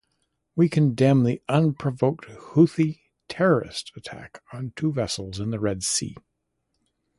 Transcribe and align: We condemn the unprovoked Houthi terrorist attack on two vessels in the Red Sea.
We 0.55 0.67
condemn 0.67 1.25
the 1.25 1.43
unprovoked 1.47 2.25
Houthi 2.25 3.01
terrorist 3.27 3.91
attack 3.95 4.41
on 4.51 4.73
two 4.75 4.91
vessels 4.91 5.39
in 5.39 5.51
the 5.51 5.59
Red 5.59 5.83
Sea. 5.83 6.17